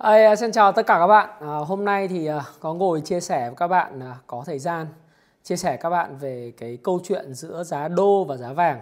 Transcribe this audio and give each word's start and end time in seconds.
Hey, 0.00 0.24
à, 0.24 0.36
xin 0.36 0.52
chào 0.52 0.72
tất 0.72 0.86
cả 0.86 0.98
các 0.98 1.06
bạn. 1.06 1.30
À, 1.40 1.56
hôm 1.66 1.84
nay 1.84 2.08
thì 2.08 2.26
à, 2.26 2.44
có 2.60 2.74
ngồi 2.74 3.00
chia 3.00 3.20
sẻ 3.20 3.48
với 3.48 3.56
các 3.56 3.68
bạn 3.68 4.00
à, 4.00 4.16
có 4.26 4.42
thời 4.46 4.58
gian 4.58 4.86
chia 5.42 5.56
sẻ 5.56 5.76
các 5.76 5.90
bạn 5.90 6.16
về 6.16 6.52
cái 6.56 6.78
câu 6.82 7.00
chuyện 7.04 7.34
giữa 7.34 7.64
giá 7.64 7.88
đô 7.88 8.24
và 8.24 8.36
giá 8.36 8.52
vàng. 8.52 8.80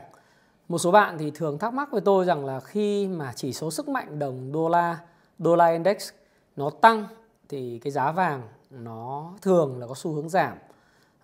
Một 0.68 0.78
số 0.78 0.90
bạn 0.90 1.18
thì 1.18 1.30
thường 1.34 1.58
thắc 1.58 1.74
mắc 1.74 1.88
với 1.92 2.00
tôi 2.00 2.24
rằng 2.24 2.44
là 2.44 2.60
khi 2.60 3.08
mà 3.08 3.32
chỉ 3.36 3.52
số 3.52 3.70
sức 3.70 3.88
mạnh 3.88 4.18
đồng 4.18 4.52
đô 4.52 4.68
la, 4.68 4.98
đô 5.38 5.56
la 5.56 5.66
index 5.66 6.10
nó 6.56 6.70
tăng 6.70 7.06
thì 7.48 7.80
cái 7.84 7.90
giá 7.90 8.12
vàng 8.12 8.42
nó 8.70 9.32
thường 9.42 9.80
là 9.80 9.86
có 9.86 9.94
xu 9.96 10.12
hướng 10.12 10.28
giảm. 10.28 10.58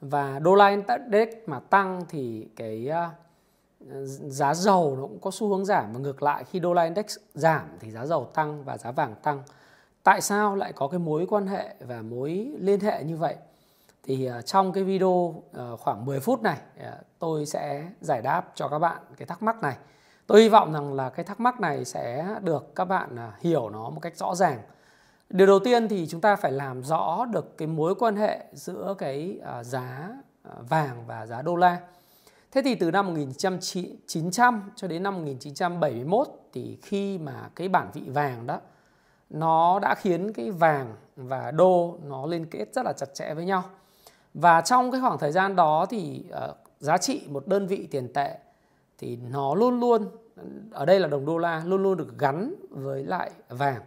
Và 0.01 0.39
đô 0.39 0.55
la 0.55 0.69
index 0.69 1.29
mà 1.47 1.61
tăng 1.61 2.05
thì 2.09 2.49
cái 2.57 2.89
à, 2.89 3.11
giá 4.09 4.55
dầu 4.55 4.97
nó 4.97 5.03
cũng 5.03 5.21
có 5.21 5.31
xu 5.31 5.49
hướng 5.49 5.65
giảm 5.65 5.93
và 5.93 6.01
ngược 6.01 6.23
lại 6.23 6.45
khi 6.45 6.59
đô 6.59 6.73
la 6.73 6.83
index 6.83 7.17
giảm 7.35 7.63
thì 7.81 7.91
giá 7.91 8.07
dầu 8.07 8.25
tăng 8.25 8.65
và 8.65 8.79
giá 8.79 8.91
vàng 8.91 9.15
tăng. 9.23 9.43
Tại 10.03 10.21
sao 10.21 10.57
lại 10.57 10.73
có 10.73 10.89
cái 10.89 10.99
mối 10.99 11.27
quan 11.29 11.47
hệ 11.47 11.75
và 11.81 12.03
mối 12.03 12.51
liên 12.59 12.81
hệ 12.81 13.05
như 13.05 13.17
vậy? 13.17 13.37
Thì 14.03 14.27
à, 14.27 14.43
trong 14.43 14.73
cái 14.73 14.85
video 14.85 15.43
à, 15.53 15.65
khoảng 15.79 16.05
10 16.05 16.21
phút 16.21 16.43
này 16.43 16.59
à, 16.81 16.97
tôi 17.19 17.47
sẽ 17.47 17.85
giải 18.01 18.23
đáp 18.23 18.53
cho 18.55 18.69
các 18.69 18.79
bạn 18.79 19.03
cái 19.17 19.27
thắc 19.27 19.43
mắc 19.43 19.63
này. 19.63 19.77
Tôi 20.27 20.43
hy 20.43 20.49
vọng 20.49 20.73
rằng 20.73 20.93
là 20.95 21.11
cái 21.11 21.25
thắc 21.25 21.41
mắc 21.41 21.61
này 21.61 21.85
sẽ 21.85 22.37
được 22.43 22.75
các 22.75 22.85
bạn 22.85 23.17
hiểu 23.41 23.71
nó 23.71 23.91
một 23.91 24.01
cách 24.01 24.17
rõ 24.17 24.35
ràng. 24.35 24.61
Điều 25.31 25.47
đầu 25.47 25.59
tiên 25.59 25.89
thì 25.89 26.07
chúng 26.07 26.21
ta 26.21 26.37
phải 26.37 26.53
làm 26.53 26.83
rõ 26.83 27.25
được 27.33 27.59
cái 27.59 27.69
mối 27.69 27.95
quan 27.95 28.17
hệ 28.17 28.45
giữa 28.53 28.95
cái 28.99 29.41
giá 29.63 30.09
vàng 30.69 31.05
và 31.07 31.27
giá 31.27 31.43
đô 31.43 31.57
la. 31.57 31.81
Thế 32.51 32.63
thì 32.65 32.75
từ 32.75 32.91
năm 32.91 33.07
1900 33.07 34.71
cho 34.77 34.89
đến 34.89 35.03
năm 35.03 35.15
1971 35.15 36.29
thì 36.53 36.79
khi 36.83 37.19
mà 37.19 37.51
cái 37.57 37.69
bản 37.69 37.91
vị 37.95 38.03
vàng 38.07 38.47
đó 38.47 38.61
nó 39.31 39.79
đã 39.79 39.95
khiến 39.95 40.33
cái 40.33 40.51
vàng 40.51 40.95
và 41.17 41.51
đô 41.51 41.99
nó 42.05 42.27
liên 42.27 42.47
kết 42.47 42.75
rất 42.75 42.83
là 42.85 42.93
chặt 42.93 43.15
chẽ 43.15 43.35
với 43.35 43.45
nhau. 43.45 43.63
Và 44.35 44.61
trong 44.61 44.91
cái 44.91 45.01
khoảng 45.01 45.19
thời 45.19 45.33
gian 45.33 45.57
đó 45.57 45.87
thì 45.91 46.25
uh, 46.51 46.57
giá 46.79 46.99
trị 46.99 47.23
một 47.29 47.47
đơn 47.47 47.67
vị 47.67 47.89
tiền 47.91 48.13
tệ 48.13 48.39
thì 48.99 49.17
nó 49.17 49.55
luôn 49.55 49.81
luôn 49.81 50.09
ở 50.71 50.87
đây 50.87 51.01
là 51.01 51.09
đồng 51.09 51.27
đô 51.27 51.39
la 51.39 51.63
luôn 51.67 51.83
luôn 51.83 51.97
được 51.97 52.19
gắn 52.19 52.55
với 52.71 53.05
lại 53.05 53.31
vàng. 53.49 53.83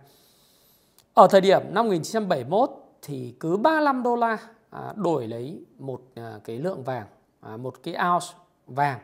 Ở 1.13 1.27
thời 1.27 1.41
điểm 1.41 1.61
năm 1.69 1.85
1971 1.85 2.69
thì 3.01 3.35
cứ 3.39 3.57
35 3.57 4.03
đô 4.03 4.15
la 4.15 4.37
à, 4.69 4.93
đổi 4.95 5.27
lấy 5.27 5.65
một 5.79 6.01
à, 6.15 6.39
cái 6.43 6.57
lượng 6.57 6.83
vàng, 6.83 7.07
à, 7.41 7.57
một 7.57 7.75
cái 7.83 7.95
ounce 8.11 8.27
vàng. 8.67 8.99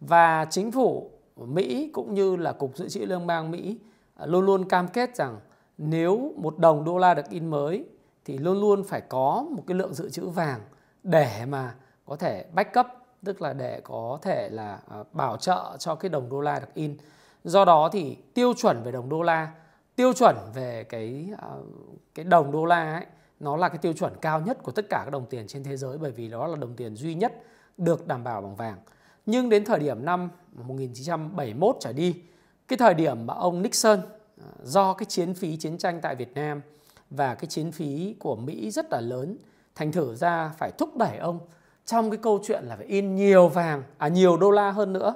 Và 0.00 0.46
chính 0.50 0.72
phủ 0.72 1.10
Mỹ 1.36 1.90
cũng 1.92 2.14
như 2.14 2.36
là 2.36 2.52
Cục 2.52 2.76
Dự 2.76 2.88
trữ 2.88 3.00
Liên 3.00 3.26
bang 3.26 3.50
Mỹ 3.50 3.78
à, 4.16 4.26
luôn 4.26 4.46
luôn 4.46 4.68
cam 4.68 4.88
kết 4.88 5.16
rằng 5.16 5.40
nếu 5.78 6.32
một 6.36 6.58
đồng 6.58 6.84
đô 6.84 6.98
la 6.98 7.14
được 7.14 7.30
in 7.30 7.46
mới 7.46 7.84
thì 8.24 8.38
luôn 8.38 8.60
luôn 8.60 8.84
phải 8.84 9.00
có 9.00 9.46
một 9.50 9.62
cái 9.66 9.76
lượng 9.76 9.94
dự 9.94 10.10
trữ 10.10 10.28
vàng 10.28 10.60
để 11.02 11.44
mà 11.48 11.74
có 12.06 12.16
thể 12.16 12.44
backup 12.52 12.86
tức 13.24 13.42
là 13.42 13.52
để 13.52 13.80
có 13.84 14.18
thể 14.22 14.48
là 14.52 14.78
à, 14.88 14.96
bảo 15.12 15.36
trợ 15.36 15.76
cho 15.78 15.94
cái 15.94 16.08
đồng 16.08 16.28
đô 16.28 16.40
la 16.40 16.60
được 16.60 16.74
in. 16.74 16.96
Do 17.44 17.64
đó 17.64 17.88
thì 17.92 18.16
tiêu 18.34 18.54
chuẩn 18.54 18.82
về 18.82 18.92
đồng 18.92 19.08
đô 19.08 19.22
la, 19.22 19.52
tiêu 19.96 20.12
chuẩn 20.12 20.36
về 20.54 20.84
cái 20.84 21.28
à, 21.38 21.48
cái 22.14 22.24
đồng 22.24 22.52
đô 22.52 22.64
la 22.64 22.94
ấy 22.94 23.06
nó 23.40 23.56
là 23.56 23.68
cái 23.68 23.78
tiêu 23.78 23.92
chuẩn 23.92 24.12
cao 24.20 24.40
nhất 24.40 24.58
của 24.62 24.72
tất 24.72 24.86
cả 24.90 25.02
các 25.04 25.10
đồng 25.10 25.26
tiền 25.26 25.46
trên 25.46 25.64
thế 25.64 25.76
giới 25.76 25.98
bởi 25.98 26.10
vì 26.10 26.28
đó 26.28 26.46
là 26.46 26.56
đồng 26.56 26.76
tiền 26.76 26.96
duy 26.96 27.14
nhất 27.14 27.42
được 27.76 28.06
đảm 28.06 28.24
bảo 28.24 28.42
bằng 28.42 28.56
vàng. 28.56 28.78
Nhưng 29.26 29.48
đến 29.48 29.64
thời 29.64 29.78
điểm 29.78 30.04
năm 30.04 30.30
1971 30.52 31.76
trở 31.80 31.92
đi, 31.92 32.22
cái 32.68 32.76
thời 32.76 32.94
điểm 32.94 33.26
mà 33.26 33.34
ông 33.34 33.62
Nixon 33.62 34.00
do 34.62 34.92
cái 34.92 35.06
chiến 35.06 35.34
phí 35.34 35.56
chiến 35.56 35.78
tranh 35.78 36.00
tại 36.00 36.14
Việt 36.14 36.34
Nam 36.34 36.60
và 37.10 37.34
cái 37.34 37.46
chiến 37.46 37.72
phí 37.72 38.16
của 38.18 38.36
Mỹ 38.36 38.70
rất 38.70 38.86
là 38.90 39.00
lớn, 39.00 39.36
thành 39.74 39.92
thử 39.92 40.14
ra 40.14 40.52
phải 40.58 40.70
thúc 40.78 40.96
đẩy 40.96 41.16
ông 41.18 41.40
trong 41.86 42.10
cái 42.10 42.18
câu 42.22 42.40
chuyện 42.44 42.64
là 42.64 42.76
phải 42.76 42.86
in 42.86 43.16
nhiều 43.16 43.48
vàng 43.48 43.82
à 43.98 44.08
nhiều 44.08 44.36
đô 44.36 44.50
la 44.50 44.70
hơn 44.70 44.92
nữa. 44.92 45.14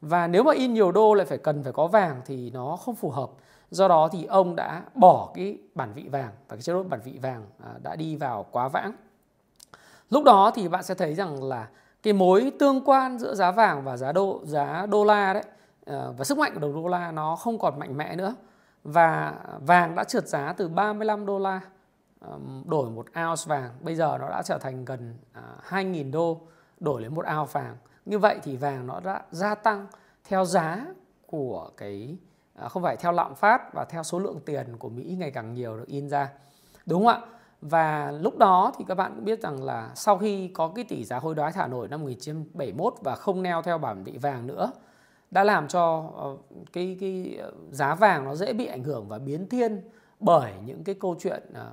Và 0.00 0.26
nếu 0.26 0.42
mà 0.42 0.52
in 0.52 0.74
nhiều 0.74 0.92
đô 0.92 1.14
lại 1.14 1.26
phải 1.26 1.38
cần 1.38 1.62
phải 1.62 1.72
có 1.72 1.86
vàng 1.86 2.20
thì 2.24 2.50
nó 2.50 2.76
không 2.76 2.94
phù 2.94 3.10
hợp. 3.10 3.30
Do 3.70 3.88
đó 3.88 4.08
thì 4.12 4.24
ông 4.24 4.56
đã 4.56 4.82
bỏ 4.94 5.32
cái 5.34 5.58
bản 5.74 5.92
vị 5.94 6.08
vàng 6.08 6.30
và 6.48 6.56
cái 6.56 6.62
chế 6.62 6.72
độ 6.72 6.82
bản 6.82 7.00
vị 7.04 7.18
vàng 7.22 7.46
à, 7.64 7.70
đã 7.82 7.96
đi 7.96 8.16
vào 8.16 8.46
quá 8.50 8.68
vãng. 8.68 8.92
Lúc 10.10 10.24
đó 10.24 10.50
thì 10.54 10.68
bạn 10.68 10.82
sẽ 10.82 10.94
thấy 10.94 11.14
rằng 11.14 11.44
là 11.44 11.68
cái 12.02 12.12
mối 12.12 12.52
tương 12.58 12.80
quan 12.84 13.18
giữa 13.18 13.34
giá 13.34 13.50
vàng 13.50 13.84
và 13.84 13.96
giá 13.96 14.12
đô 14.12 14.40
giá 14.44 14.86
đô 14.86 15.04
la 15.04 15.32
đấy 15.32 15.44
à, 15.86 16.06
và 16.18 16.24
sức 16.24 16.38
mạnh 16.38 16.54
của 16.54 16.60
đồng 16.60 16.74
đô 16.74 16.88
la 16.88 17.12
nó 17.12 17.36
không 17.36 17.58
còn 17.58 17.78
mạnh 17.78 17.96
mẽ 17.96 18.16
nữa 18.16 18.34
và 18.84 19.38
vàng 19.60 19.94
đã 19.94 20.04
trượt 20.04 20.28
giá 20.28 20.52
từ 20.52 20.68
35 20.68 21.26
đô 21.26 21.38
la 21.38 21.60
đổi 22.64 22.90
một 22.90 23.06
ounce 23.06 23.42
vàng. 23.46 23.70
Bây 23.80 23.94
giờ 23.94 24.18
nó 24.20 24.28
đã 24.28 24.42
trở 24.42 24.58
thành 24.58 24.84
gần 24.84 25.14
à, 25.32 25.42
2.000 25.68 26.10
đô, 26.10 26.40
đổi 26.80 27.00
lấy 27.00 27.10
một 27.10 27.24
ounce 27.38 27.52
vàng. 27.52 27.76
Như 28.04 28.18
vậy 28.18 28.38
thì 28.42 28.56
vàng 28.56 28.86
nó 28.86 29.00
đã 29.00 29.22
gia 29.30 29.54
tăng 29.54 29.86
theo 30.24 30.44
giá 30.44 30.86
của 31.26 31.70
cái 31.76 32.16
à, 32.54 32.68
không 32.68 32.82
phải 32.82 32.96
theo 32.96 33.12
lạm 33.12 33.34
phát 33.34 33.72
và 33.72 33.84
theo 33.84 34.02
số 34.02 34.18
lượng 34.18 34.40
tiền 34.46 34.76
của 34.78 34.88
Mỹ 34.88 35.16
ngày 35.18 35.30
càng 35.30 35.54
nhiều 35.54 35.76
được 35.76 35.86
in 35.86 36.08
ra. 36.08 36.28
Đúng 36.86 37.06
không 37.06 37.22
ạ? 37.22 37.26
Và 37.60 38.10
lúc 38.10 38.38
đó 38.38 38.72
thì 38.78 38.84
các 38.88 38.94
bạn 38.94 39.12
cũng 39.14 39.24
biết 39.24 39.42
rằng 39.42 39.64
là 39.64 39.90
sau 39.94 40.18
khi 40.18 40.48
có 40.48 40.72
cái 40.74 40.84
tỷ 40.84 41.04
giá 41.04 41.18
hối 41.18 41.34
đoái 41.34 41.52
thả 41.52 41.66
nổi 41.66 41.88
năm 41.88 42.00
1971 42.00 42.94
và 43.00 43.14
không 43.14 43.42
neo 43.42 43.62
theo 43.62 43.78
bản 43.78 44.04
vị 44.04 44.18
vàng 44.22 44.46
nữa 44.46 44.72
đã 45.32 45.44
làm 45.44 45.68
cho 45.68 46.10
ờ, 46.16 46.36
cái 46.72 46.96
cái 47.00 47.36
ờ, 47.38 47.52
giá 47.70 47.94
vàng 47.94 48.24
nó 48.24 48.34
dễ 48.34 48.52
bị 48.52 48.66
ảnh 48.66 48.84
hưởng 48.84 49.08
và 49.08 49.18
biến 49.18 49.48
thiên 49.48 49.80
bởi 50.20 50.52
những 50.64 50.84
cái 50.84 50.94
câu 50.94 51.16
chuyện 51.20 51.42
ờ, 51.54 51.72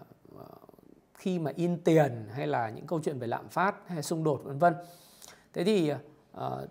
khi 1.13 1.39
mà 1.39 1.51
in 1.55 1.77
tiền 1.77 2.25
hay 2.33 2.47
là 2.47 2.69
những 2.69 2.87
câu 2.87 2.99
chuyện 3.03 3.19
về 3.19 3.27
lạm 3.27 3.49
phát 3.49 3.75
hay 3.87 4.03
xung 4.03 4.23
đột 4.23 4.41
vân 4.43 4.59
vân. 4.59 4.73
Thế 5.53 5.63
thì 5.63 5.91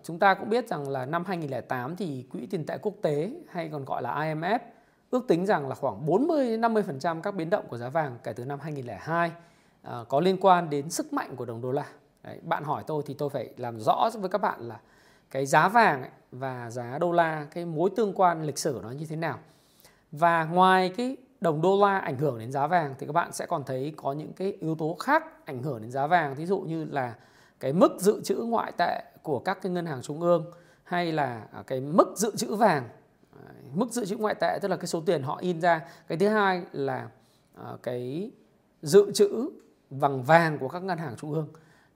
chúng 0.03 0.19
ta 0.19 0.33
cũng 0.33 0.49
biết 0.49 0.67
rằng 0.67 0.89
là 0.89 1.05
năm 1.05 1.25
2008 1.25 1.95
thì 1.95 2.25
quỹ 2.31 2.45
tiền 2.45 2.65
tệ 2.65 2.77
quốc 2.81 2.93
tế 3.01 3.31
hay 3.49 3.69
còn 3.69 3.85
gọi 3.85 4.01
là 4.01 4.13
IMF 4.13 4.59
ước 5.11 5.27
tính 5.27 5.45
rằng 5.45 5.67
là 5.67 5.75
khoảng 5.75 6.05
40 6.05 6.57
50% 6.57 7.21
các 7.21 7.35
biến 7.35 7.49
động 7.49 7.65
của 7.67 7.77
giá 7.77 7.89
vàng 7.89 8.17
kể 8.23 8.33
từ 8.33 8.45
năm 8.45 8.59
2002 8.59 9.31
có 10.09 10.19
liên 10.19 10.37
quan 10.41 10.69
đến 10.69 10.89
sức 10.89 11.13
mạnh 11.13 11.35
của 11.35 11.45
đồng 11.45 11.61
đô 11.61 11.71
la. 11.71 11.85
Đấy, 12.23 12.39
bạn 12.43 12.63
hỏi 12.63 12.83
tôi 12.87 13.03
thì 13.05 13.13
tôi 13.13 13.29
phải 13.29 13.49
làm 13.57 13.79
rõ 13.79 14.09
với 14.19 14.29
các 14.29 14.41
bạn 14.41 14.67
là 14.67 14.79
cái 15.31 15.45
giá 15.45 15.69
vàng 15.69 16.01
ấy 16.01 16.11
và 16.31 16.69
giá 16.69 16.97
đô 16.97 17.11
la, 17.11 17.47
cái 17.53 17.65
mối 17.65 17.89
tương 17.95 18.13
quan 18.13 18.43
lịch 18.43 18.57
sử 18.57 18.79
nó 18.83 18.91
như 18.91 19.05
thế 19.09 19.15
nào. 19.15 19.39
Và 20.11 20.45
ngoài 20.45 20.93
cái 20.97 21.17
đồng 21.41 21.61
đô 21.61 21.81
la 21.81 21.99
ảnh 21.99 22.17
hưởng 22.17 22.39
đến 22.39 22.51
giá 22.51 22.67
vàng 22.67 22.95
thì 22.99 23.07
các 23.07 23.13
bạn 23.13 23.31
sẽ 23.33 23.45
còn 23.45 23.63
thấy 23.63 23.93
có 23.97 24.13
những 24.13 24.33
cái 24.33 24.51
yếu 24.61 24.75
tố 24.75 24.95
khác 24.99 25.45
ảnh 25.45 25.63
hưởng 25.63 25.81
đến 25.81 25.91
giá 25.91 26.07
vàng. 26.07 26.35
Ví 26.35 26.45
dụ 26.45 26.59
như 26.59 26.85
là 26.85 27.15
cái 27.59 27.73
mức 27.73 27.91
dự 27.99 28.21
trữ 28.23 28.35
ngoại 28.35 28.71
tệ 28.77 29.03
của 29.23 29.39
các 29.39 29.61
cái 29.61 29.71
ngân 29.71 29.85
hàng 29.85 30.01
trung 30.01 30.21
ương 30.21 30.45
hay 30.83 31.11
là 31.11 31.47
à, 31.51 31.63
cái 31.67 31.81
mức 31.81 32.13
dự 32.15 32.35
trữ 32.35 32.55
vàng. 32.55 32.89
Mức 33.73 33.91
dự 33.91 34.05
trữ 34.05 34.17
ngoại 34.17 34.35
tệ 34.35 34.59
tức 34.61 34.67
là 34.67 34.77
cái 34.77 34.87
số 34.87 35.01
tiền 35.05 35.23
họ 35.23 35.37
in 35.37 35.61
ra. 35.61 35.81
Cái 36.07 36.17
thứ 36.17 36.27
hai 36.27 36.63
là 36.71 37.09
à, 37.55 37.71
cái 37.83 38.31
dự 38.81 39.11
trữ 39.11 39.49
bằng 39.89 40.23
vàng 40.23 40.57
của 40.57 40.67
các 40.67 40.83
ngân 40.83 40.97
hàng 40.97 41.15
trung 41.17 41.33
ương 41.33 41.47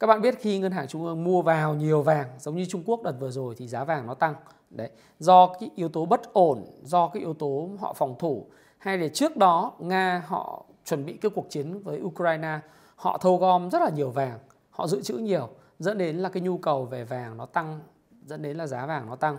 các 0.04 0.08
bạn 0.08 0.22
biết 0.22 0.40
khi 0.40 0.60
ngân 0.60 0.72
hàng 0.72 0.88
trung 0.88 1.06
ương 1.06 1.24
mua 1.24 1.42
vào 1.42 1.74
nhiều 1.74 2.02
vàng 2.02 2.28
giống 2.40 2.56
như 2.56 2.66
Trung 2.66 2.84
Quốc 2.86 3.04
đợt 3.04 3.12
vừa 3.20 3.32
rồi 3.32 3.56
thì 3.58 3.68
giá 3.68 3.84
vàng 3.84 4.08
nó 4.08 4.14
tăng. 4.14 4.36
Đấy 4.70 4.90
do 5.20 5.48
cái 5.60 5.70
yếu 5.76 5.90
tố 5.90 6.06
bất 6.06 6.34
ổn 6.34 6.66
do 6.82 7.08
cái 7.08 7.22
yếu 7.22 7.34
tố 7.34 7.70
họ 7.80 7.94
phòng 7.94 8.16
thủ 8.20 8.48
hay 8.78 8.98
là 8.98 9.08
trước 9.08 9.38
đó 9.38 9.74
Nga 9.80 10.24
họ 10.28 10.66
chuẩn 10.86 11.06
bị 11.06 11.14
cái 11.14 11.32
cuộc 11.36 11.46
chiến 11.50 11.80
với 11.84 12.02
Ukraine 12.02 12.60
họ 12.96 13.18
thâu 13.18 13.38
gom 13.38 13.70
rất 13.70 13.82
là 13.82 13.90
nhiều 13.90 14.12
vàng 14.12 14.40
họ 14.70 14.88
dự 14.88 15.02
trữ 15.02 15.14
nhiều 15.14 15.50
dẫn 15.80 15.98
đến 15.98 16.18
là 16.18 16.30
cái 16.30 16.42
nhu 16.42 16.58
cầu 16.58 16.86
về 16.86 17.04
vàng 17.04 17.38
nó 17.38 17.46
tăng 17.46 17.80
dẫn 18.26 18.42
đến 18.42 18.58
là 18.58 18.68
giá 18.68 18.86
vàng 18.86 19.10
nó 19.10 19.16
tăng. 19.16 19.38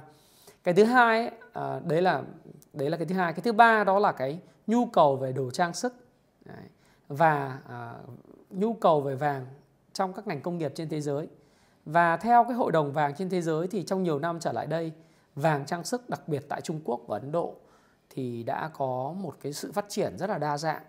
Cái 0.65 0.75
thứ 0.75 0.85
hai 0.85 1.31
à, 1.53 1.81
đấy 1.85 2.03
là 2.03 2.23
đấy 2.73 2.91
là 2.91 2.97
cái 2.97 3.07
thứ 3.07 3.15
hai. 3.15 3.33
Cái 3.33 3.43
thứ 3.43 3.53
ba 3.53 3.85
đó 3.85 3.99
là 3.99 4.13
cái 4.13 4.41
nhu 4.67 4.87
cầu 4.87 5.17
về 5.17 5.33
đồ 5.33 5.51
trang 5.51 5.75
sức. 5.75 5.95
Đấy. 6.45 6.65
và 7.09 7.59
à, 7.69 7.95
nhu 8.51 8.75
cầu 8.75 9.01
về 9.01 9.15
vàng 9.15 9.47
trong 9.95 10.13
các 10.13 10.27
ngành 10.27 10.41
công 10.41 10.59
nghiệp 10.59 10.73
trên 10.75 10.89
thế 10.89 11.01
giới. 11.01 11.29
Và 11.85 12.17
theo 12.17 12.45
cái 12.45 12.55
hội 12.55 12.73
đồng 12.73 12.93
vàng 12.93 13.15
trên 13.15 13.31
thế 13.31 13.43
giới 13.43 13.67
thì 13.67 13.83
trong 13.83 14.03
nhiều 14.03 14.19
năm 14.19 14.41
trở 14.41 14.53
lại 14.53 14.67
đây, 14.67 14.93
vàng 15.35 15.67
trang 15.67 15.85
sức 15.85 16.11
đặc 16.11 16.29
biệt 16.29 16.45
tại 16.49 16.61
Trung 16.61 16.81
Quốc 16.85 17.01
và 17.07 17.19
Ấn 17.19 17.33
Độ 17.33 17.55
thì 18.11 18.43
đã 18.43 18.71
có 18.75 19.15
một 19.21 19.37
cái 19.41 19.53
sự 19.53 19.73
phát 19.73 19.85
triển 19.89 20.19
rất 20.19 20.31
là 20.31 20.39
đa 20.39 20.59
dạng. 20.59 20.83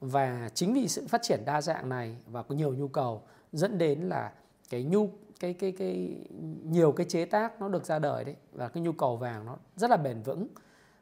Và 0.00 0.50
chính 0.54 0.74
vì 0.74 0.88
sự 0.88 1.06
phát 1.08 1.22
triển 1.22 1.40
đa 1.44 1.62
dạng 1.62 1.88
này 1.88 2.16
và 2.26 2.42
có 2.42 2.54
nhiều 2.54 2.74
nhu 2.74 2.88
cầu 2.88 3.22
dẫn 3.52 3.78
đến 3.78 4.00
là 4.00 4.32
cái 4.70 4.82
nhu, 4.82 5.08
cái 5.40 5.54
cái 5.54 5.72
cái 5.72 6.16
nhiều 6.64 6.92
cái 6.92 7.06
chế 7.08 7.24
tác 7.24 7.60
nó 7.60 7.68
được 7.68 7.86
ra 7.86 7.98
đời 7.98 8.24
đấy 8.24 8.36
và 8.52 8.68
cái 8.68 8.82
nhu 8.82 8.92
cầu 8.92 9.16
vàng 9.16 9.46
nó 9.46 9.56
rất 9.76 9.90
là 9.90 9.96
bền 9.96 10.22
vững. 10.22 10.46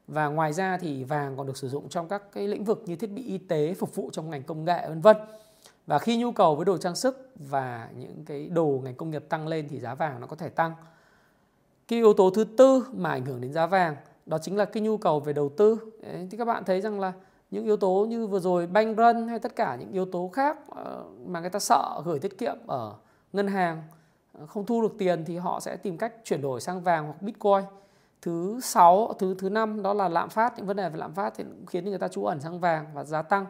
Và 0.07 0.29
ngoài 0.29 0.53
ra 0.53 0.79
thì 0.79 1.05
vàng 1.05 1.37
còn 1.37 1.47
được 1.47 1.57
sử 1.57 1.69
dụng 1.69 1.89
trong 1.89 2.09
các 2.09 2.23
cái 2.33 2.49
lĩnh 2.49 2.65
vực 2.65 2.83
như 2.87 2.97
thiết 2.97 3.11
bị 3.11 3.23
y 3.23 3.39
tế, 3.39 3.75
phục 3.75 3.95
vụ 3.95 4.11
trong 4.13 4.31
ngành 4.31 4.43
công 4.43 4.65
nghệ, 4.65 4.89
vân 4.89 5.01
vân 5.01 5.17
và 5.89 5.99
khi 5.99 6.17
nhu 6.17 6.33
cầu 6.33 6.57
với 6.57 6.65
đồ 6.65 6.79
trang 6.79 6.95
sức 6.95 7.31
và 7.35 7.89
những 7.97 8.25
cái 8.27 8.49
đồ 8.49 8.81
ngành 8.85 8.95
công 8.95 9.11
nghiệp 9.11 9.25
tăng 9.29 9.49
lên 9.49 9.69
thì 9.71 9.81
giá 9.81 9.95
vàng 9.95 10.21
nó 10.21 10.27
có 10.27 10.37
thể 10.37 10.49
tăng. 10.49 10.73
Cái 11.89 11.99
yếu 11.99 12.13
tố 12.13 12.31
thứ 12.31 12.45
tư 12.45 12.87
mà 12.93 13.11
ảnh 13.11 13.25
hưởng 13.25 13.41
đến 13.41 13.53
giá 13.53 13.67
vàng 13.67 13.97
đó 14.27 14.39
chính 14.39 14.57
là 14.57 14.65
cái 14.65 14.83
nhu 14.83 14.97
cầu 14.97 15.21
về 15.21 15.33
đầu 15.33 15.49
tư. 15.57 15.79
Đấy, 16.03 16.29
thì 16.31 16.39
các 16.39 16.45
bạn 16.45 16.65
thấy 16.65 16.81
rằng 16.81 17.01
là 17.01 17.13
những 17.51 17.65
yếu 17.65 17.77
tố 17.77 18.07
như 18.09 18.27
vừa 18.27 18.41
rồi 18.41 18.67
bank 18.67 18.97
run 18.97 19.29
hay 19.29 19.39
tất 19.39 19.57
cả 19.57 19.77
những 19.77 19.93
yếu 19.93 20.05
tố 20.05 20.31
khác 20.33 20.59
ờ, 20.69 21.05
mà 21.27 21.41
người 21.41 21.51
ta 21.51 21.59
sợ 21.59 22.03
gửi 22.05 22.19
tiết 22.19 22.39
kiệm 22.39 22.57
ở 22.67 22.95
ngân 23.33 23.47
hàng 23.47 23.83
ờ, 24.39 24.47
không 24.47 24.67
thu 24.67 24.83
được 24.83 24.95
tiền 24.99 25.25
thì 25.25 25.37
họ 25.37 25.61
sẽ 25.61 25.77
tìm 25.77 25.99
cách 25.99 26.15
chuyển 26.25 26.43
đổi 26.43 26.61
sang 26.61 26.81
vàng 26.81 27.05
hoặc 27.05 27.23
bitcoin. 27.23 27.65
Thứ 28.23 28.61
sáu 28.63 29.13
thứ 29.19 29.35
thứ 29.39 29.49
năm 29.49 29.83
đó 29.83 29.95
là 29.95 30.09
lạm 30.09 30.29
phát. 30.29 30.57
Những 30.57 30.67
vấn 30.67 30.77
đề 30.77 30.89
về 30.89 30.97
lạm 30.97 31.15
phát 31.15 31.33
thì 31.37 31.45
cũng 31.45 31.67
khiến 31.67 31.85
người 31.85 31.99
ta 31.99 32.09
trú 32.09 32.25
ẩn 32.25 32.41
sang 32.41 32.61
vàng 32.61 32.87
và 32.95 33.05
giá 33.05 33.23
tăng 33.23 33.47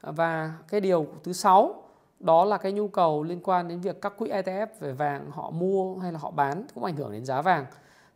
và 0.00 0.52
cái 0.68 0.80
điều 0.80 1.06
thứ 1.24 1.32
sáu, 1.32 1.82
đó 2.20 2.44
là 2.44 2.58
cái 2.58 2.72
nhu 2.72 2.88
cầu 2.88 3.22
liên 3.22 3.40
quan 3.44 3.68
đến 3.68 3.80
việc 3.80 4.00
các 4.00 4.12
quỹ 4.18 4.28
ETF 4.28 4.66
về 4.80 4.92
vàng 4.92 5.30
họ 5.30 5.50
mua 5.50 5.98
hay 5.98 6.12
là 6.12 6.18
họ 6.18 6.30
bán 6.30 6.66
cũng 6.74 6.84
ảnh 6.84 6.96
hưởng 6.96 7.12
đến 7.12 7.24
giá 7.24 7.42
vàng. 7.42 7.66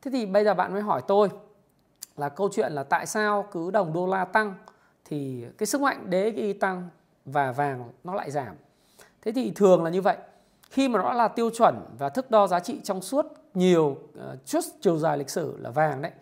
Thế 0.02 0.10
thì 0.10 0.26
bây 0.26 0.44
giờ 0.44 0.54
bạn 0.54 0.72
mới 0.72 0.82
hỏi 0.82 1.02
tôi 1.08 1.28
là 2.16 2.28
câu 2.28 2.48
chuyện 2.52 2.72
là 2.72 2.82
tại 2.82 3.06
sao 3.06 3.46
cứ 3.52 3.70
đồng 3.70 3.92
đô 3.92 4.06
la 4.06 4.24
tăng 4.24 4.54
thì 5.04 5.44
cái 5.58 5.66
sức 5.66 5.80
mạnh 5.80 6.08
DXY 6.10 6.52
tăng 6.52 6.88
và 7.24 7.52
vàng 7.52 7.92
nó 8.04 8.14
lại 8.14 8.30
giảm? 8.30 8.56
Thế 9.22 9.32
thì 9.32 9.52
thường 9.56 9.84
là 9.84 9.90
như 9.90 10.02
vậy. 10.02 10.16
Khi 10.70 10.88
mà 10.88 11.02
nó 11.02 11.12
là 11.12 11.28
tiêu 11.28 11.50
chuẩn 11.50 11.80
và 11.98 12.08
thước 12.08 12.30
đo 12.30 12.46
giá 12.46 12.60
trị 12.60 12.80
trong 12.84 13.00
suốt 13.00 13.26
nhiều 13.54 13.96
ờ, 14.16 14.36
suốt 14.44 14.64
chiều 14.80 14.98
dài 14.98 15.18
lịch 15.18 15.30
sử 15.30 15.56
là 15.60 15.70
vàng 15.70 16.02
đấy, 16.02 16.12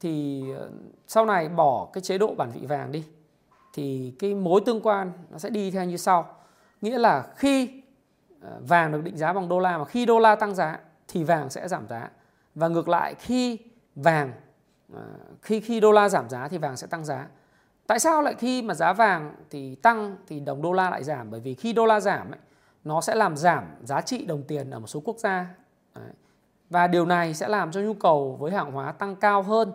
thì 0.00 0.44
ờ, 0.56 0.70
sau 1.06 1.26
này 1.26 1.48
bỏ 1.48 1.88
cái 1.92 2.00
chế 2.00 2.18
độ 2.18 2.34
bản 2.34 2.50
vị 2.50 2.66
vàng 2.66 2.92
đi 2.92 3.04
thì 3.72 4.14
cái 4.18 4.34
mối 4.34 4.60
tương 4.66 4.80
quan 4.80 5.12
nó 5.30 5.38
sẽ 5.38 5.50
đi 5.50 5.70
theo 5.70 5.84
như 5.84 5.96
sau. 5.96 6.36
Nghĩa 6.80 6.98
là 6.98 7.26
khi 7.36 7.82
ờ, 8.40 8.60
vàng 8.68 8.92
được 8.92 9.04
định 9.04 9.16
giá 9.16 9.32
bằng 9.32 9.48
đô 9.48 9.58
la 9.58 9.78
mà 9.78 9.84
khi 9.84 10.06
đô 10.06 10.18
la 10.18 10.34
tăng 10.34 10.54
giá 10.54 10.78
thì 11.08 11.24
vàng 11.24 11.50
sẽ 11.50 11.68
giảm 11.68 11.88
giá. 11.88 12.10
Và 12.54 12.68
ngược 12.68 12.88
lại 12.88 13.14
khi 13.14 13.58
vàng 13.94 14.32
ờ, 14.92 15.02
khi 15.42 15.60
khi 15.60 15.80
đô 15.80 15.92
la 15.92 16.08
giảm 16.08 16.28
giá 16.28 16.48
thì 16.48 16.58
vàng 16.58 16.76
sẽ 16.76 16.86
tăng 16.86 17.04
giá. 17.04 17.26
Tại 17.86 17.98
sao 17.98 18.22
lại 18.22 18.34
khi 18.38 18.62
mà 18.62 18.74
giá 18.74 18.92
vàng 18.92 19.34
thì 19.50 19.74
tăng 19.74 20.16
thì 20.26 20.40
đồng 20.40 20.62
đô 20.62 20.72
la 20.72 20.90
lại 20.90 21.04
giảm? 21.04 21.30
Bởi 21.30 21.40
vì 21.40 21.54
khi 21.54 21.72
đô 21.72 21.86
la 21.86 22.00
giảm 22.00 22.30
ấy, 22.30 22.40
nó 22.84 23.00
sẽ 23.00 23.14
làm 23.14 23.36
giảm 23.36 23.64
giá 23.84 24.00
trị 24.00 24.24
đồng 24.26 24.42
tiền 24.42 24.70
ở 24.70 24.78
một 24.78 24.86
số 24.86 25.00
quốc 25.04 25.16
gia. 25.18 25.46
Đấy. 25.94 26.12
và 26.70 26.86
điều 26.86 27.06
này 27.06 27.34
sẽ 27.34 27.48
làm 27.48 27.72
cho 27.72 27.80
nhu 27.80 27.94
cầu 27.94 28.36
với 28.40 28.52
hàng 28.52 28.72
hóa 28.72 28.92
tăng 28.92 29.16
cao 29.16 29.42
hơn 29.42 29.72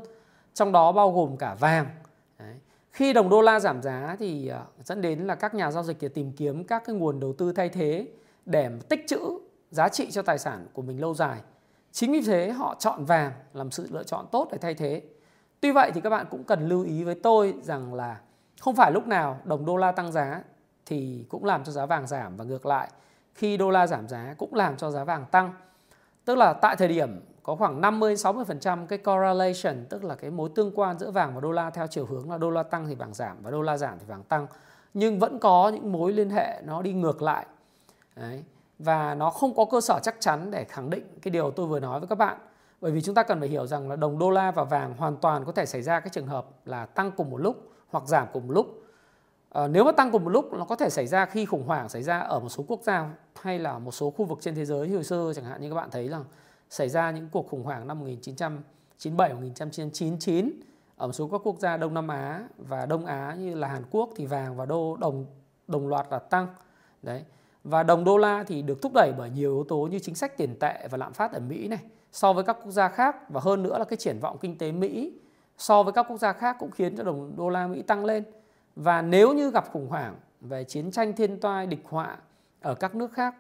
trong 0.54 0.72
đó 0.72 0.92
bao 0.92 1.12
gồm 1.12 1.38
cả 1.38 1.56
vàng 1.56 1.86
khi 2.94 3.14
đồng 3.14 3.30
đô 3.30 3.42
la 3.42 3.60
giảm 3.60 3.82
giá 3.82 4.16
thì 4.20 4.48
ờ, 4.48 4.66
dẫn 4.84 5.02
đến 5.02 5.20
là 5.20 5.36
các 5.36 5.54
nhà 5.54 5.72
giao 5.72 5.84
dịch 5.84 6.14
tìm 6.14 6.32
kiếm 6.32 6.64
các 6.64 6.84
cái 6.86 6.96
nguồn 6.96 7.20
đầu 7.20 7.34
tư 7.34 7.52
thay 7.52 7.70
thế 7.70 8.08
để 8.46 8.70
tích 8.90 9.04
trữ 9.08 9.20
giá 9.72 9.90
trị 9.90 10.12
cho 10.12 10.22
tài 10.22 10.40
sản 10.40 10.68
của 10.74 10.82
mình 10.82 11.02
lâu 11.02 11.14
dài. 11.14 11.42
Chính 11.92 12.12
vì 12.12 12.22
thế 12.22 12.52
họ 12.52 12.76
chọn 12.80 13.06
vàng 13.06 13.32
làm 13.54 13.72
sự 13.72 13.88
lựa 13.92 14.04
chọn 14.04 14.26
tốt 14.32 14.48
để 14.52 14.58
thay 14.58 14.74
thế. 14.74 15.02
Tuy 15.60 15.72
vậy 15.72 15.92
thì 15.94 16.02
các 16.02 16.10
bạn 16.10 16.26
cũng 16.30 16.44
cần 16.44 16.70
lưu 16.70 16.84
ý 16.84 17.04
với 17.04 17.16
tôi 17.16 17.54
rằng 17.62 17.94
là 17.94 18.20
không 18.60 18.76
phải 18.76 18.92
lúc 18.92 19.08
nào 19.08 19.40
đồng 19.44 19.66
đô 19.66 19.78
la 19.78 19.92
tăng 19.92 20.12
giá 20.12 20.44
thì 20.86 21.26
cũng 21.30 21.46
làm 21.46 21.64
cho 21.64 21.72
giá 21.72 21.86
vàng 21.86 22.08
giảm. 22.08 22.38
Và 22.38 22.44
ngược 22.44 22.66
lại, 22.66 22.90
khi 23.36 23.58
đô 23.58 23.70
la 23.70 23.88
giảm 23.88 24.08
giá 24.08 24.36
cũng 24.38 24.54
làm 24.54 24.78
cho 24.78 24.92
giá 24.92 25.04
vàng 25.04 25.26
tăng. 25.32 25.54
Tức 26.26 26.38
là 26.38 26.54
tại 26.54 26.76
thời 26.76 26.88
điểm 26.88 27.22
có 27.44 27.56
khoảng 27.56 27.82
50 27.82 28.16
60% 28.16 28.86
cái 28.86 29.00
correlation 29.00 29.86
tức 29.90 30.04
là 30.04 30.16
cái 30.16 30.32
mối 30.32 30.50
tương 30.56 30.72
quan 30.76 31.00
giữa 31.00 31.12
vàng 31.12 31.36
và 31.36 31.42
đô 31.42 31.52
la 31.52 31.70
theo 31.70 31.88
chiều 31.88 32.06
hướng 32.06 32.32
là 32.32 32.38
đô 32.38 32.50
la 32.50 32.64
tăng 32.64 32.88
thì 32.88 32.96
vàng 32.96 33.14
giảm 33.14 33.38
và 33.42 33.52
đô 33.52 33.62
la 33.62 33.78
giảm 33.78 34.00
thì 34.00 34.06
vàng 34.06 34.24
tăng. 34.24 34.48
Nhưng 34.94 35.20
vẫn 35.20 35.40
có 35.40 35.70
những 35.70 35.92
mối 35.92 36.14
liên 36.14 36.30
hệ 36.30 36.62
nó 36.66 36.82
đi 36.82 36.94
ngược 36.94 37.22
lại. 37.22 37.46
Đấy. 38.16 38.44
Và 38.80 39.16
nó 39.16 39.30
không 39.30 39.56
có 39.56 39.66
cơ 39.66 39.82
sở 39.82 40.00
chắc 40.04 40.16
chắn 40.20 40.52
để 40.52 40.64
khẳng 40.64 40.90
định 40.90 41.04
cái 41.22 41.32
điều 41.32 41.52
tôi 41.52 41.68
vừa 41.68 41.80
nói 41.80 42.00
với 42.00 42.08
các 42.08 42.18
bạn. 42.18 42.38
Bởi 42.82 42.92
vì 42.92 43.02
chúng 43.02 43.16
ta 43.16 43.24
cần 43.24 43.40
phải 43.40 43.50
hiểu 43.50 43.68
rằng 43.68 43.90
là 43.90 43.96
đồng 43.96 44.20
đô 44.20 44.30
la 44.30 44.52
và 44.52 44.64
vàng 44.64 44.94
hoàn 44.98 45.18
toàn 45.18 45.46
có 45.46 45.52
thể 45.52 45.66
xảy 45.66 45.82
ra 45.82 46.00
cái 46.00 46.10
trường 46.10 46.28
hợp 46.28 46.46
là 46.66 46.86
tăng 46.86 47.12
cùng 47.12 47.30
một 47.30 47.38
lúc 47.38 47.72
hoặc 47.90 48.08
giảm 48.08 48.28
cùng 48.34 48.48
một 48.48 48.54
lúc 48.54 48.84
À, 49.54 49.68
nếu 49.68 49.84
mà 49.84 49.92
tăng 49.92 50.12
cùng 50.12 50.24
một 50.24 50.30
lúc 50.30 50.54
nó 50.54 50.66
có 50.66 50.76
thể 50.76 50.90
xảy 50.90 51.08
ra 51.08 51.26
khi 51.26 51.46
khủng 51.46 51.68
hoảng 51.68 51.90
xảy 51.90 52.04
ra 52.04 52.20
ở 52.20 52.40
một 52.40 52.50
số 52.50 52.64
quốc 52.68 52.80
gia 52.84 53.10
hay 53.42 53.60
là 53.60 53.80
một 53.80 53.92
số 53.92 54.10
khu 54.10 54.26
vực 54.26 54.38
trên 54.42 54.56
thế 54.56 54.66
giới 54.66 54.90
hồi 54.90 55.04
xưa 55.04 55.34
chẳng 55.36 55.46
hạn 55.46 55.62
như 55.62 55.70
các 55.70 55.76
bạn 55.76 55.90
thấy 55.92 56.10
là 56.10 56.20
xảy 56.74 56.90
ra 56.90 57.12
những 57.12 57.30
cuộc 57.32 57.50
khủng 57.50 57.64
hoảng 57.64 57.88
năm 57.88 58.00
1997 58.00 59.34
1999 59.34 60.52
ở 60.96 61.08
một 61.08 61.14
số 61.14 61.28
các 61.28 61.42
quốc 61.44 61.60
gia 61.60 61.78
Đông 61.78 61.94
Nam 61.94 62.08
Á 62.08 62.44
và 62.58 62.86
Đông 62.86 63.06
Á 63.06 63.36
như 63.40 63.56
là 63.56 63.68
Hàn 63.68 63.84
Quốc 63.92 64.10
thì 64.16 64.26
vàng 64.26 64.56
và 64.56 64.66
đô 64.66 64.96
đồng 64.96 65.26
đồng 65.68 65.88
loạt 65.88 66.08
là 66.12 66.20
tăng. 66.20 66.48
Đấy. 67.02 67.24
Và 67.64 67.84
đồng 67.84 68.04
đô 68.04 68.18
la 68.18 68.44
thì 68.44 68.62
được 68.62 68.82
thúc 68.82 68.92
đẩy 68.96 69.12
bởi 69.18 69.30
nhiều 69.30 69.54
yếu 69.54 69.64
tố 69.64 69.88
như 69.92 70.00
chính 70.00 70.16
sách 70.16 70.38
tiền 70.38 70.60
tệ 70.60 70.88
và 70.92 70.98
lạm 70.98 71.14
phát 71.14 71.32
ở 71.32 71.40
Mỹ 71.40 71.68
này, 71.68 71.80
so 72.12 72.34
với 72.34 72.44
các 72.44 72.58
quốc 72.64 72.72
gia 72.72 72.88
khác 72.88 73.30
và 73.30 73.42
hơn 73.44 73.64
nữa 73.64 73.78
là 73.78 73.86
cái 73.86 73.98
triển 73.98 74.20
vọng 74.20 74.38
kinh 74.42 74.58
tế 74.58 74.72
Mỹ 74.72 75.14
so 75.58 75.84
với 75.84 75.94
các 75.94 76.06
quốc 76.10 76.18
gia 76.18 76.34
khác 76.34 76.56
cũng 76.60 76.72
khiến 76.72 76.98
cho 76.98 77.04
đồng 77.04 77.36
đô 77.36 77.50
la 77.50 77.68
Mỹ 77.68 77.82
tăng 77.82 78.06
lên. 78.06 78.24
Và 78.76 79.02
nếu 79.02 79.34
như 79.34 79.52
gặp 79.52 79.72
khủng 79.72 79.88
hoảng 79.88 80.16
về 80.42 80.64
chiến 80.64 80.92
tranh 80.92 81.14
thiên 81.14 81.40
tai, 81.40 81.68
địch 81.68 81.84
họa 81.90 82.18
ở 82.62 82.76
các 82.76 82.96
nước 82.96 83.14
khác 83.14 83.36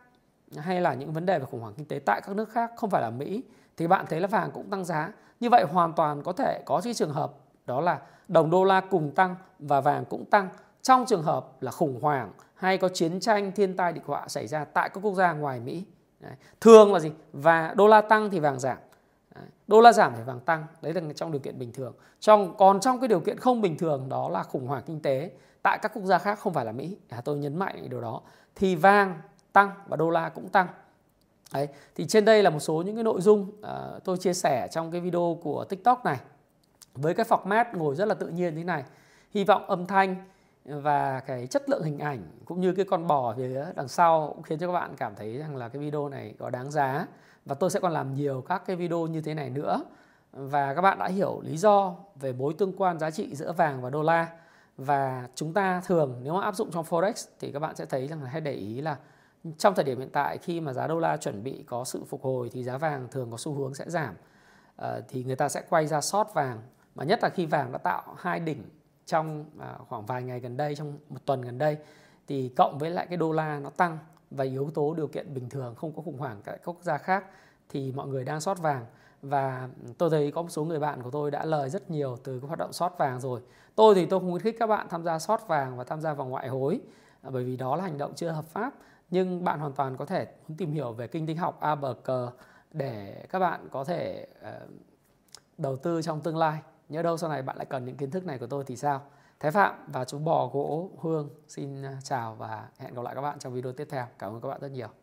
hay 0.57 0.81
là 0.81 0.93
những 0.93 1.13
vấn 1.13 1.25
đề 1.25 1.39
về 1.39 1.45
khủng 1.45 1.61
hoảng 1.61 1.73
kinh 1.73 1.85
tế 1.85 1.99
tại 1.99 2.21
các 2.21 2.35
nước 2.35 2.49
khác 2.49 2.71
không 2.75 2.89
phải 2.89 3.01
là 3.01 3.09
Mỹ 3.09 3.43
thì 3.77 3.87
bạn 3.87 4.05
thấy 4.09 4.19
là 4.19 4.27
vàng 4.27 4.51
cũng 4.51 4.69
tăng 4.69 4.85
giá. 4.85 5.11
Như 5.39 5.49
vậy 5.49 5.63
hoàn 5.63 5.93
toàn 5.93 6.23
có 6.23 6.33
thể 6.33 6.61
có 6.65 6.81
cái 6.83 6.93
trường 6.93 7.13
hợp 7.13 7.33
đó 7.65 7.81
là 7.81 7.99
đồng 8.27 8.49
đô 8.49 8.63
la 8.63 8.81
cùng 8.81 9.11
tăng 9.11 9.35
và 9.59 9.81
vàng 9.81 10.05
cũng 10.05 10.25
tăng 10.25 10.49
trong 10.81 11.05
trường 11.07 11.23
hợp 11.23 11.61
là 11.61 11.71
khủng 11.71 11.99
hoảng 12.01 12.31
hay 12.55 12.77
có 12.77 12.89
chiến 12.89 13.19
tranh 13.19 13.51
thiên 13.51 13.77
tai 13.77 13.93
địch 13.93 14.03
họa 14.05 14.27
xảy 14.27 14.47
ra 14.47 14.65
tại 14.65 14.89
các 14.89 14.99
quốc 15.03 15.13
gia 15.15 15.33
ngoài 15.33 15.59
Mỹ. 15.59 15.85
Đấy. 16.19 16.33
Thường 16.61 16.93
là 16.93 16.99
gì? 16.99 17.11
Và 17.33 17.73
đô 17.77 17.87
la 17.87 18.01
tăng 18.01 18.29
thì 18.29 18.39
vàng 18.39 18.59
giảm. 18.59 18.77
Đô 19.67 19.81
la 19.81 19.93
giảm 19.93 20.13
thì 20.17 20.23
vàng 20.23 20.39
tăng, 20.39 20.65
đấy 20.81 20.93
là 20.93 21.01
trong 21.15 21.31
điều 21.31 21.41
kiện 21.41 21.59
bình 21.59 21.71
thường. 21.73 21.93
Trong 22.19 22.57
còn 22.57 22.79
trong 22.79 22.99
cái 22.99 23.07
điều 23.07 23.19
kiện 23.19 23.37
không 23.37 23.61
bình 23.61 23.77
thường 23.77 24.09
đó 24.09 24.29
là 24.29 24.43
khủng 24.43 24.67
hoảng 24.67 24.83
kinh 24.85 24.99
tế 25.01 25.31
tại 25.61 25.79
các 25.81 25.91
quốc 25.93 26.03
gia 26.05 26.17
khác 26.17 26.39
không 26.39 26.53
phải 26.53 26.65
là 26.65 26.71
Mỹ. 26.71 26.97
À, 27.09 27.21
tôi 27.25 27.37
nhấn 27.37 27.59
mạnh 27.59 27.87
điều 27.89 28.01
đó. 28.01 28.21
Thì 28.55 28.75
vàng 28.75 29.19
tăng 29.53 29.71
và 29.87 29.97
đô 29.97 30.09
la 30.09 30.29
cũng 30.29 30.49
tăng. 30.49 30.67
Đấy, 31.53 31.67
thì 31.95 32.05
trên 32.07 32.25
đây 32.25 32.43
là 32.43 32.49
một 32.49 32.59
số 32.59 32.81
những 32.81 32.95
cái 32.95 33.03
nội 33.03 33.21
dung 33.21 33.41
uh, 33.41 34.03
tôi 34.03 34.17
chia 34.17 34.33
sẻ 34.33 34.67
trong 34.71 34.91
cái 34.91 35.01
video 35.01 35.37
của 35.43 35.65
TikTok 35.69 36.05
này 36.05 36.17
với 36.93 37.13
cái 37.13 37.25
format 37.29 37.65
ngồi 37.73 37.95
rất 37.95 38.05
là 38.05 38.13
tự 38.13 38.27
nhiên 38.27 38.55
thế 38.55 38.63
này. 38.63 38.83
Hy 39.31 39.43
vọng 39.43 39.65
âm 39.67 39.85
thanh 39.85 40.15
và 40.65 41.19
cái 41.19 41.47
chất 41.47 41.69
lượng 41.69 41.83
hình 41.83 41.99
ảnh 41.99 42.23
cũng 42.45 42.61
như 42.61 42.73
cái 42.73 42.85
con 42.85 43.07
bò 43.07 43.33
phía 43.37 43.65
đằng 43.75 43.87
sau 43.87 44.27
cũng 44.35 44.43
khiến 44.43 44.59
cho 44.59 44.67
các 44.67 44.73
bạn 44.73 44.95
cảm 44.97 45.15
thấy 45.15 45.37
rằng 45.37 45.55
là 45.55 45.69
cái 45.69 45.81
video 45.81 46.09
này 46.09 46.33
có 46.39 46.49
đáng 46.49 46.71
giá 46.71 47.07
và 47.45 47.55
tôi 47.55 47.69
sẽ 47.69 47.79
còn 47.79 47.91
làm 47.91 48.13
nhiều 48.13 48.41
các 48.41 48.63
cái 48.65 48.75
video 48.75 49.07
như 49.07 49.21
thế 49.21 49.33
này 49.33 49.49
nữa 49.49 49.83
và 50.31 50.73
các 50.73 50.81
bạn 50.81 50.99
đã 50.99 51.07
hiểu 51.07 51.41
lý 51.43 51.57
do 51.57 51.95
về 52.15 52.33
mối 52.33 52.53
tương 52.57 52.73
quan 52.77 52.99
giá 52.99 53.11
trị 53.11 53.35
giữa 53.35 53.51
vàng 53.51 53.81
và 53.81 53.89
đô 53.89 54.01
la 54.01 54.27
và 54.77 55.27
chúng 55.35 55.53
ta 55.53 55.81
thường 55.85 56.19
nếu 56.23 56.33
mà 56.33 56.41
áp 56.41 56.55
dụng 56.55 56.71
trong 56.71 56.85
forex 56.85 57.27
thì 57.39 57.51
các 57.51 57.59
bạn 57.59 57.75
sẽ 57.75 57.85
thấy 57.85 58.07
rằng 58.07 58.23
là 58.23 58.29
hãy 58.29 58.41
để 58.41 58.51
ý 58.51 58.81
là 58.81 58.97
trong 59.57 59.75
thời 59.75 59.85
điểm 59.85 59.99
hiện 59.99 60.09
tại 60.13 60.37
khi 60.37 60.61
mà 60.61 60.73
giá 60.73 60.87
đô 60.87 60.99
la 60.99 61.17
chuẩn 61.17 61.43
bị 61.43 61.63
có 61.67 61.83
sự 61.83 62.03
phục 62.03 62.23
hồi 62.23 62.49
thì 62.53 62.63
giá 62.63 62.77
vàng 62.77 63.07
thường 63.11 63.31
có 63.31 63.37
xu 63.37 63.53
hướng 63.53 63.75
sẽ 63.75 63.85
giảm. 63.87 64.15
À, 64.75 64.99
thì 65.09 65.23
người 65.23 65.35
ta 65.35 65.49
sẽ 65.49 65.63
quay 65.69 65.87
ra 65.87 66.01
sót 66.01 66.33
vàng 66.33 66.61
mà 66.95 67.03
nhất 67.03 67.19
là 67.23 67.29
khi 67.29 67.45
vàng 67.45 67.71
đã 67.71 67.77
tạo 67.77 68.03
hai 68.17 68.39
đỉnh 68.39 68.63
trong 69.05 69.45
à, 69.59 69.77
khoảng 69.89 70.05
vài 70.05 70.23
ngày 70.23 70.39
gần 70.39 70.57
đây 70.57 70.75
trong 70.75 70.97
một 71.09 71.19
tuần 71.25 71.41
gần 71.41 71.57
đây 71.57 71.77
thì 72.27 72.49
cộng 72.49 72.77
với 72.77 72.89
lại 72.89 73.07
cái 73.07 73.17
đô 73.17 73.31
la 73.31 73.59
nó 73.59 73.69
tăng 73.69 73.97
và 74.31 74.43
yếu 74.43 74.71
tố 74.73 74.93
điều 74.93 75.07
kiện 75.07 75.33
bình 75.33 75.49
thường 75.49 75.75
không 75.75 75.91
có 75.95 76.01
khủng 76.01 76.17
hoảng 76.17 76.41
tại 76.43 76.57
các 76.57 76.65
quốc 76.65 76.77
gia 76.81 76.97
khác 76.97 77.25
thì 77.69 77.91
mọi 77.91 78.07
người 78.07 78.23
đang 78.23 78.41
sót 78.41 78.59
vàng. 78.59 78.85
Và 79.21 79.69
tôi 79.97 80.09
thấy 80.09 80.31
có 80.31 80.41
một 80.41 80.49
số 80.49 80.63
người 80.63 80.79
bạn 80.79 81.03
của 81.03 81.11
tôi 81.11 81.31
đã 81.31 81.45
lời 81.45 81.69
rất 81.69 81.89
nhiều 81.89 82.17
từ 82.23 82.39
cái 82.39 82.47
hoạt 82.47 82.59
động 82.59 82.73
sót 82.73 82.97
vàng 82.97 83.19
rồi. 83.19 83.41
Tôi 83.75 83.95
thì 83.95 84.05
tôi 84.05 84.19
không 84.19 84.31
khuyến 84.31 84.41
khích 84.41 84.55
các 84.59 84.67
bạn 84.67 84.87
tham 84.89 85.03
gia 85.03 85.19
sót 85.19 85.47
vàng 85.47 85.77
và 85.77 85.83
tham 85.83 86.01
gia 86.01 86.13
vào 86.13 86.27
ngoại 86.27 86.47
hối 86.47 86.79
à, 87.21 87.29
bởi 87.29 87.43
vì 87.43 87.57
đó 87.57 87.75
là 87.75 87.83
hành 87.83 87.97
động 87.97 88.13
chưa 88.15 88.29
hợp 88.29 88.45
pháp 88.45 88.73
nhưng 89.09 89.43
bạn 89.43 89.59
hoàn 89.59 89.73
toàn 89.73 89.97
có 89.97 90.05
thể 90.05 90.27
muốn 90.47 90.57
tìm 90.57 90.71
hiểu 90.71 90.93
về 90.93 91.07
kinh 91.07 91.27
tế 91.27 91.33
học 91.33 91.59
a 91.61 91.75
để 92.71 93.25
các 93.29 93.39
bạn 93.39 93.67
có 93.71 93.83
thể 93.83 94.27
uh, 94.41 94.69
đầu 95.57 95.77
tư 95.77 96.01
trong 96.01 96.21
tương 96.21 96.37
lai 96.37 96.61
nhớ 96.89 97.01
đâu 97.01 97.17
sau 97.17 97.29
này 97.29 97.41
bạn 97.41 97.57
lại 97.57 97.65
cần 97.65 97.85
những 97.85 97.97
kiến 97.97 98.11
thức 98.11 98.25
này 98.25 98.39
của 98.39 98.47
tôi 98.47 98.63
thì 98.67 98.75
sao 98.75 99.01
Thái 99.39 99.51
Phạm 99.51 99.75
và 99.87 100.05
chú 100.05 100.19
bò 100.19 100.47
gỗ 100.47 100.89
Hương 101.01 101.29
xin 101.47 101.81
ờ, 101.81 101.93
chào 102.03 102.35
và 102.35 102.69
hẹn 102.77 102.93
gặp 102.93 103.01
lại 103.01 103.15
các 103.15 103.21
bạn 103.21 103.39
trong 103.39 103.53
video 103.53 103.71
tiếp 103.71 103.87
theo. 103.89 104.05
Cảm 104.19 104.33
ơn 104.33 104.41
các 104.41 104.49
bạn 104.49 104.61
rất 104.61 104.71
nhiều. 104.71 105.02